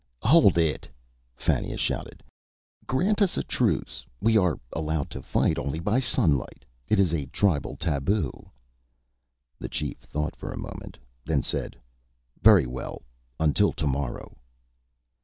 [0.23, 0.89] "Hold it!"
[1.35, 2.23] Fannia shouted.
[2.87, 4.03] "Grant us a truce.
[4.19, 6.65] We are allowed to fight only by sunlight.
[6.87, 8.49] It is a tribal taboo."
[9.59, 11.75] The chief thought for a moment, then said,
[12.41, 13.03] "Very well.
[13.39, 14.35] Until tomorrow."